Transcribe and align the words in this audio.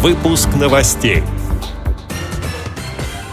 Выпуск 0.00 0.48
новостей. 0.54 1.24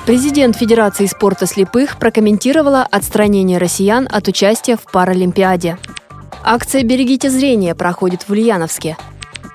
Президент 0.07 0.55
Федерации 0.55 1.05
спорта 1.05 1.45
слепых 1.45 1.99
прокомментировала 1.99 2.81
отстранение 2.81 3.59
россиян 3.59 4.07
от 4.11 4.27
участия 4.27 4.75
в 4.75 4.91
Паралимпиаде. 4.91 5.78
Акция 6.43 6.81
«Берегите 6.81 7.29
зрение» 7.29 7.75
проходит 7.75 8.23
в 8.23 8.31
Ульяновске. 8.31 8.97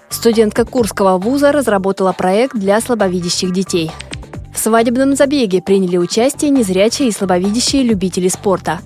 Студентка 0.08 0.64
Курского 0.64 1.18
вуза 1.18 1.50
разработала 1.50 2.12
проект 2.12 2.54
для 2.54 2.80
слабовидящих 2.80 3.52
детей. 3.52 3.90
В 4.54 4.58
свадебном 4.60 5.16
забеге 5.16 5.60
приняли 5.60 5.96
участие 5.96 6.52
незрячие 6.52 7.08
и 7.08 7.12
слабовидящие 7.12 7.82
любители 7.82 8.28
спорта. 8.28 8.78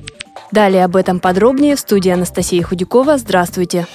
Далее 0.50 0.86
об 0.86 0.96
этом 0.96 1.20
подробнее 1.20 1.76
в 1.76 1.80
студии 1.80 2.10
Анастасия 2.10 2.62
Худякова. 2.62 3.18
Здравствуйте! 3.18 3.86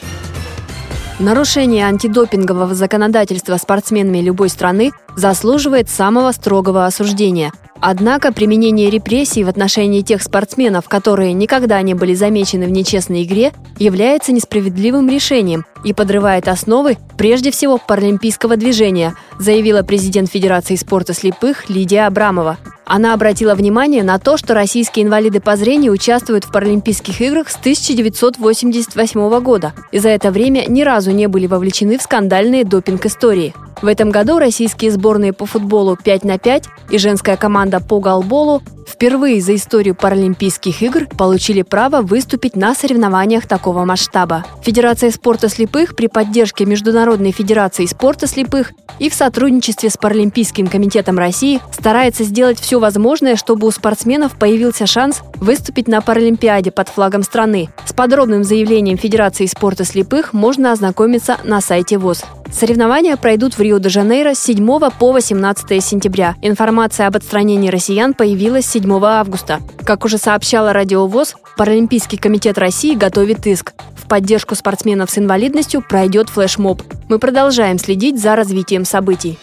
Нарушение 1.20 1.86
антидопингового 1.86 2.74
законодательства 2.74 3.58
спортсменами 3.58 4.20
любой 4.20 4.48
страны 4.48 4.92
заслуживает 5.18 5.90
самого 5.90 6.32
строгого 6.32 6.86
осуждения. 6.86 7.52
Однако 7.82 8.32
применение 8.32 8.90
репрессий 8.90 9.44
в 9.44 9.50
отношении 9.50 10.02
тех 10.02 10.22
спортсменов, 10.24 10.88
которые 10.88 11.34
никогда 11.34 11.82
не 11.82 11.94
были 11.94 12.14
замечены 12.14 12.68
в 12.68 12.72
нечестной 12.72 13.24
игре, 13.24 13.52
является 13.78 14.32
несправедливым 14.32 15.10
решением 15.10 15.66
и 15.84 15.94
подрывает 15.94 16.48
основы 16.48 16.98
прежде 17.18 17.52
всего 17.52 17.78
паралимпийского 17.78 18.56
движения, 18.56 19.14
заявила 19.40 19.84
президент 19.84 20.32
Федерации 20.32 20.76
спорта 20.76 21.14
слепых 21.14 21.70
Лидия 21.70 22.08
Абрамова. 22.08 22.58
Она 22.90 23.14
обратила 23.14 23.54
внимание 23.54 24.02
на 24.02 24.18
то, 24.18 24.36
что 24.36 24.56
российские 24.56 25.06
инвалиды 25.06 25.40
по 25.40 25.56
зрению 25.56 25.94
участвуют 25.94 26.46
в 26.46 26.52
Паралимпийских 26.52 27.22
играх 27.22 27.50
с 27.50 27.56
1988 27.56 29.40
года 29.42 29.74
и 29.92 30.00
за 30.00 30.10
это 30.10 30.32
время 30.32 30.66
ни 30.68 30.82
разу 30.82 31.12
не 31.12 31.28
были 31.28 31.46
вовлечены 31.46 32.00
в 32.00 32.02
скандальные 32.02 32.66
допинг-истории. 32.66 33.54
В 33.84 33.88
этом 33.88 34.10
году 34.10 34.40
российские 34.40 34.92
сборные 34.92 35.34
по 35.34 35.46
футболу 35.46 35.96
5 35.96 36.24
на 36.26 36.40
5 36.40 36.64
и 36.90 36.98
женская 36.98 37.38
команда 37.38 37.80
по 37.80 38.00
голболу 38.00 38.64
впервые 38.88 39.40
за 39.40 39.56
историю 39.56 39.96
Паралимпийских 39.96 40.82
игр 40.82 41.06
получили 41.06 41.62
право 41.62 42.02
выступить 42.02 42.56
на 42.56 42.76
соревнованиях 42.76 43.48
такого 43.48 43.86
масштаба. 43.86 44.46
Федерация 44.64 45.12
спорта 45.12 45.48
слепых 45.48 45.96
при 45.96 46.08
поддержке 46.08 46.66
Международной 46.66 47.32
федерации 47.32 47.86
спорта 47.86 48.28
слепых 48.28 48.74
и 48.98 49.10
в 49.10 49.14
сотрудничестве 49.14 49.90
с 49.90 49.96
Паралимпийским 49.96 50.68
комитетом 50.68 51.18
России 51.18 51.62
старается 51.72 52.24
сделать 52.24 52.60
все 52.60 52.79
возможное, 52.80 53.36
чтобы 53.36 53.68
у 53.68 53.72
спортсменов 53.72 54.38
появился 54.38 54.86
шанс 54.86 55.22
выступить 55.36 55.88
на 55.88 56.02
Паралимпиаде 56.02 56.72
под 56.72 56.90
флагом 56.90 57.24
страны. 57.24 57.70
С 57.86 57.94
подробным 57.94 58.44
заявлением 58.44 58.98
Федерации 58.98 59.46
спорта 59.46 59.86
слепых 59.86 60.34
можно 60.34 60.72
ознакомиться 60.72 61.38
на 61.44 61.62
сайте 61.62 61.98
ВОЗ. 61.98 62.24
Соревнования 62.52 63.16
пройдут 63.16 63.58
в 63.58 63.62
Рио-де-Жанейро 63.62 64.34
с 64.34 64.40
7 64.40 64.66
по 64.98 65.12
18 65.12 65.84
сентября. 65.84 66.36
Информация 66.42 67.08
об 67.08 67.16
отстранении 67.16 67.70
россиян 67.70 68.14
появилась 68.14 68.66
7 68.66 68.92
августа. 69.04 69.60
Как 69.86 70.04
уже 70.06 70.18
сообщала 70.18 70.74
Радио 70.74 71.06
ВОЗ, 71.08 71.36
Паралимпийский 71.58 72.18
комитет 72.18 72.58
России 72.58 72.96
готовит 72.96 73.46
иск. 73.46 73.74
В 73.96 74.08
поддержку 74.08 74.56
спортсменов 74.56 75.12
с 75.12 75.18
инвалидностью 75.20 75.84
пройдет 75.88 76.30
флешмоб. 76.30 76.82
Мы 77.08 77.20
продолжаем 77.20 77.78
следить 77.78 78.20
за 78.20 78.36
развитием 78.36 78.84
событий. 78.84 79.38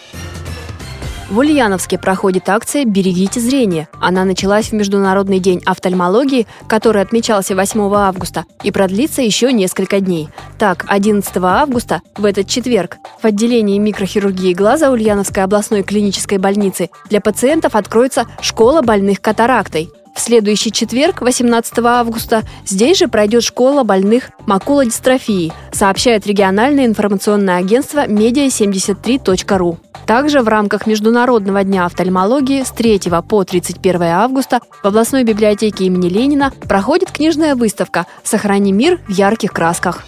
В 1.29 1.39
Ульяновске 1.39 1.97
проходит 1.97 2.47
акция 2.47 2.85
«Берегите 2.85 3.41
зрение». 3.41 3.89
Она 3.99 4.23
началась 4.23 4.67
в 4.67 4.71
Международный 4.71 5.39
день 5.39 5.61
офтальмологии, 5.65 6.47
который 6.69 7.01
отмечался 7.01 7.53
8 7.53 7.93
августа, 7.93 8.45
и 8.63 8.71
продлится 8.71 9.21
еще 9.21 9.51
несколько 9.51 9.99
дней. 9.99 10.29
Так, 10.57 10.85
11 10.87 11.35
августа, 11.35 12.01
в 12.15 12.23
этот 12.23 12.47
четверг, 12.47 12.95
в 13.21 13.25
отделении 13.25 13.77
микрохирургии 13.77 14.53
глаза 14.53 14.89
Ульяновской 14.89 15.43
областной 15.43 15.83
клинической 15.83 16.37
больницы 16.37 16.89
для 17.09 17.19
пациентов 17.19 17.75
откроется 17.75 18.25
школа 18.39 18.81
больных 18.81 19.19
катарактой. 19.19 19.89
В 20.17 20.19
следующий 20.19 20.71
четверг, 20.71 21.21
18 21.21 21.77
августа, 21.77 22.41
здесь 22.65 22.97
же 22.97 23.07
пройдет 23.07 23.43
школа 23.43 23.83
больных 23.83 24.31
макулодистрофии, 24.47 25.53
сообщает 25.71 26.25
региональное 26.25 26.87
информационное 26.87 27.57
агентство 27.57 28.07
media73.ru. 28.07 29.77
Также 30.07 30.41
в 30.41 30.47
рамках 30.47 30.87
Международного 30.87 31.63
дня 31.63 31.85
офтальмологии 31.85 32.63
с 32.63 32.71
3 32.71 32.99
по 33.29 33.43
31 33.43 34.01
августа 34.01 34.59
в 34.81 34.87
областной 34.87 35.23
библиотеке 35.23 35.85
имени 35.85 36.09
Ленина 36.09 36.51
проходит 36.67 37.11
книжная 37.11 37.53
выставка 37.53 38.07
«Сохрани 38.23 38.71
мир 38.71 38.99
в 39.07 39.11
ярких 39.11 39.51
красках». 39.51 40.03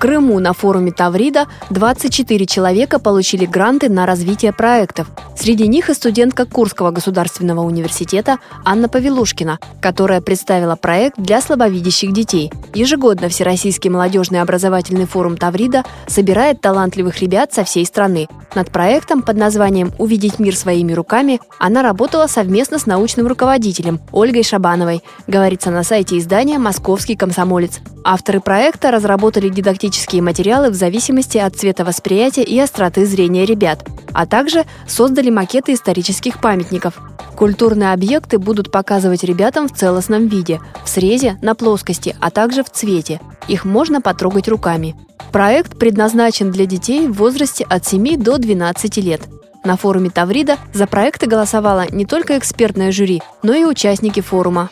Крыму 0.00 0.40
на 0.40 0.54
форуме 0.54 0.92
Таврида 0.92 1.46
24 1.68 2.46
человека 2.46 2.98
получили 2.98 3.44
гранты 3.44 3.90
на 3.90 4.06
развитие 4.06 4.50
проектов. 4.50 5.08
Среди 5.36 5.68
них 5.68 5.90
и 5.90 5.94
студентка 5.94 6.46
Курского 6.46 6.90
государственного 6.90 7.60
университета 7.60 8.38
Анна 8.64 8.88
Павелушкина, 8.88 9.58
которая 9.82 10.22
представила 10.22 10.74
проект 10.74 11.18
для 11.18 11.42
слабовидящих 11.42 12.14
детей. 12.14 12.50
Ежегодно 12.72 13.28
Всероссийский 13.28 13.90
молодежный 13.90 14.40
образовательный 14.40 15.04
форум 15.04 15.36
Таврида 15.36 15.84
собирает 16.06 16.62
талантливых 16.62 17.20
ребят 17.20 17.52
со 17.52 17.64
всей 17.64 17.84
страны. 17.84 18.26
Над 18.54 18.70
проектом 18.70 19.20
под 19.20 19.36
названием 19.36 19.92
«Увидеть 19.98 20.38
мир 20.38 20.56
своими 20.56 20.94
руками» 20.94 21.40
она 21.58 21.82
работала 21.82 22.26
совместно 22.26 22.78
с 22.78 22.86
научным 22.86 23.26
руководителем 23.26 24.00
Ольгой 24.12 24.44
Шабановой, 24.44 25.02
говорится 25.26 25.70
на 25.70 25.84
сайте 25.84 26.16
издания 26.18 26.58
«Московский 26.58 27.16
комсомолец». 27.16 27.80
Авторы 28.02 28.40
проекта 28.40 28.90
разработали 28.90 29.50
дидактические 29.50 29.89
графические 29.90 30.22
материалы 30.22 30.70
в 30.70 30.74
зависимости 30.74 31.36
от 31.36 31.56
цвета 31.56 31.84
восприятия 31.84 32.44
и 32.44 32.56
остроты 32.60 33.04
зрения 33.06 33.44
ребят, 33.44 33.84
а 34.12 34.24
также 34.24 34.64
создали 34.86 35.30
макеты 35.30 35.72
исторических 35.72 36.40
памятников. 36.40 37.00
Культурные 37.34 37.92
объекты 37.92 38.38
будут 38.38 38.70
показывать 38.70 39.24
ребятам 39.24 39.66
в 39.66 39.72
целостном 39.72 40.28
виде, 40.28 40.60
в 40.84 40.88
срезе, 40.88 41.38
на 41.42 41.56
плоскости, 41.56 42.14
а 42.20 42.30
также 42.30 42.62
в 42.62 42.70
цвете. 42.70 43.20
Их 43.48 43.64
можно 43.64 44.00
потрогать 44.00 44.46
руками. 44.46 44.94
Проект 45.32 45.76
предназначен 45.76 46.52
для 46.52 46.66
детей 46.66 47.08
в 47.08 47.14
возрасте 47.14 47.66
от 47.68 47.84
7 47.84 48.16
до 48.22 48.38
12 48.38 48.96
лет. 48.98 49.22
На 49.64 49.76
форуме 49.76 50.10
Таврида 50.10 50.56
за 50.72 50.86
проекты 50.86 51.26
голосовало 51.26 51.86
не 51.90 52.04
только 52.04 52.38
экспертное 52.38 52.92
жюри, 52.92 53.22
но 53.42 53.54
и 53.54 53.64
участники 53.64 54.20
форума. 54.20 54.70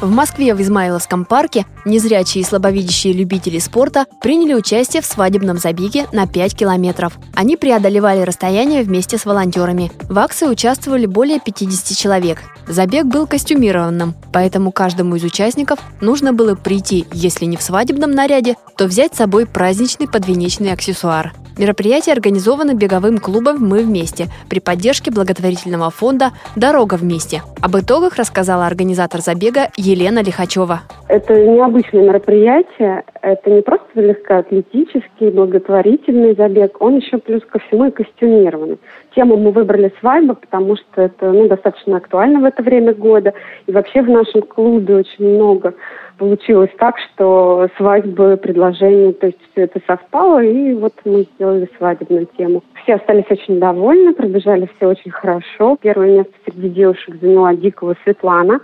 В 0.00 0.10
Москве 0.10 0.54
в 0.54 0.62
Измайловском 0.62 1.26
парке 1.26 1.66
незрячие 1.84 2.40
и 2.40 2.44
слабовидящие 2.46 3.12
любители 3.12 3.58
спорта 3.58 4.06
приняли 4.22 4.54
участие 4.54 5.02
в 5.02 5.06
свадебном 5.06 5.58
забеге 5.58 6.06
на 6.10 6.26
5 6.26 6.56
километров. 6.56 7.18
Они 7.34 7.58
преодолевали 7.58 8.22
расстояние 8.22 8.82
вместе 8.82 9.18
с 9.18 9.26
волонтерами. 9.26 9.92
В 10.08 10.18
акции 10.18 10.46
участвовали 10.46 11.04
более 11.04 11.38
50 11.38 11.98
человек. 11.98 12.38
Забег 12.66 13.04
был 13.04 13.26
костюмированным, 13.26 14.14
поэтому 14.32 14.72
каждому 14.72 15.16
из 15.16 15.24
участников 15.24 15.78
нужно 16.00 16.32
было 16.32 16.54
прийти, 16.54 17.04
если 17.12 17.44
не 17.44 17.58
в 17.58 17.62
свадебном 17.62 18.12
наряде, 18.12 18.56
то 18.78 18.86
взять 18.86 19.14
с 19.14 19.18
собой 19.18 19.44
праздничный 19.44 20.08
подвенечный 20.08 20.72
аксессуар. 20.72 21.34
Мероприятие 21.60 22.14
организовано 22.14 22.72
беговым 22.72 23.18
клубом 23.18 23.58
«Мы 23.60 23.82
вместе» 23.82 24.28
при 24.48 24.60
поддержке 24.60 25.10
благотворительного 25.10 25.90
фонда 25.90 26.30
«Дорога 26.56 26.94
вместе». 26.94 27.42
Об 27.60 27.76
итогах 27.76 28.16
рассказала 28.16 28.66
организатор 28.66 29.20
забега 29.20 29.68
Елена 29.76 30.20
Лихачева. 30.20 30.80
Это 31.08 31.34
необычное 31.34 32.00
мероприятие. 32.00 33.04
Это 33.20 33.50
не 33.50 33.60
просто 33.60 34.00
легкоатлетический, 34.00 35.28
благотворительный 35.28 36.34
забег. 36.34 36.80
Он 36.80 36.96
еще 36.96 37.18
плюс 37.18 37.42
ко 37.44 37.58
всему 37.58 37.88
и 37.88 37.90
костюмированный. 37.90 38.78
Тему 39.14 39.36
мы 39.36 39.50
выбрали 39.50 39.92
свадьба, 40.00 40.36
потому 40.36 40.76
что 40.76 41.02
это 41.02 41.30
ну, 41.30 41.46
достаточно 41.46 41.98
актуально 41.98 42.40
в 42.40 42.44
это 42.44 42.62
время 42.62 42.94
года. 42.94 43.34
И 43.66 43.72
вообще 43.72 44.00
в 44.00 44.08
нашем 44.08 44.40
клубе 44.40 44.96
очень 44.96 45.26
много 45.26 45.74
получилось 46.20 46.70
так, 46.78 46.96
что 46.98 47.68
свадьбы, 47.78 48.36
предложения, 48.36 49.14
то 49.14 49.28
есть 49.28 49.38
все 49.50 49.62
это 49.62 49.80
совпало, 49.86 50.44
и 50.44 50.74
вот 50.74 50.92
мы 51.06 51.26
сделали 51.34 51.66
свадебную 51.78 52.28
тему. 52.36 52.62
Все 52.82 52.96
остались 52.96 53.24
очень 53.30 53.58
довольны, 53.58 54.12
пробежали 54.12 54.68
все 54.76 54.88
очень 54.88 55.10
хорошо. 55.10 55.78
Первое 55.80 56.18
место 56.18 56.32
среди 56.44 56.68
девушек 56.68 57.16
заняла 57.20 57.54
Дикого 57.54 57.96
Светлана 58.04 58.60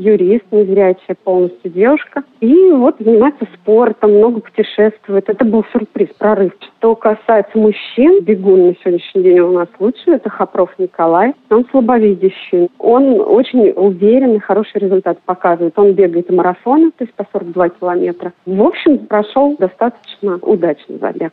юрист, 0.00 0.44
незрячая 0.50 1.16
полностью 1.22 1.70
девушка. 1.70 2.24
И 2.40 2.70
вот 2.72 2.96
занимается 2.98 3.46
спортом, 3.54 4.14
много 4.14 4.40
путешествует. 4.40 5.28
Это 5.28 5.44
был 5.44 5.64
сюрприз, 5.72 6.08
прорыв. 6.18 6.52
Что 6.78 6.94
касается 6.94 7.56
мужчин, 7.58 8.24
бегун 8.24 8.68
на 8.68 8.74
сегодняшний 8.76 9.22
день 9.22 9.40
у 9.40 9.52
нас 9.52 9.68
лучший, 9.78 10.14
это 10.14 10.30
Хопров 10.30 10.70
Николай. 10.78 11.34
Он 11.50 11.66
слабовидящий. 11.70 12.70
Он 12.78 13.20
очень 13.20 13.70
уверенный, 13.76 14.40
хороший 14.40 14.80
результат 14.80 15.18
показывает. 15.24 15.78
Он 15.78 15.92
бегает 15.92 16.30
марафоны, 16.30 16.90
то 17.00 17.04
есть 17.04 17.14
по 17.14 17.26
42 17.32 17.70
километра. 17.70 18.34
В 18.44 18.60
общем, 18.60 19.06
прошел 19.06 19.56
достаточно 19.58 20.36
удачный 20.42 20.98
забег. 20.98 21.32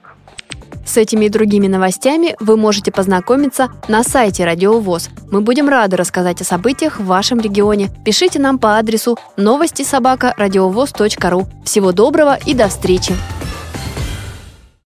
С 0.85 0.95
этими 0.95 1.25
и 1.25 1.29
другими 1.29 1.67
новостями 1.67 2.37
вы 2.39 2.55
можете 2.55 2.93
познакомиться 2.93 3.67
на 3.89 4.03
сайте 4.03 4.45
Радио 4.45 4.79
ВОЗ. 4.79 5.09
Мы 5.29 5.41
будем 5.41 5.67
рады 5.67 5.97
рассказать 5.97 6.39
о 6.39 6.45
событиях 6.45 7.01
в 7.01 7.05
вашем 7.05 7.41
регионе. 7.41 7.89
Пишите 8.05 8.39
нам 8.39 8.59
по 8.59 8.77
адресу 8.77 9.17
новости 9.35 9.81
собака 9.81 10.33
ру. 10.37 11.43
Всего 11.65 11.91
доброго 11.91 12.37
и 12.45 12.53
до 12.53 12.69
встречи! 12.69 13.13